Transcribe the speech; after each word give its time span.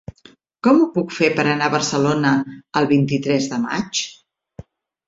Com 0.67 0.79
ho 0.79 0.87
puc 0.95 1.13
fer 1.17 1.29
per 1.35 1.45
anar 1.51 1.67
a 1.69 1.75
Barcelona 1.75 2.33
el 2.83 2.91
vint-i-tres 2.95 3.53
de 3.55 3.63
maig? 3.69 4.07